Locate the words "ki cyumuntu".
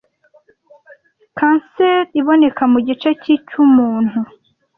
3.21-4.17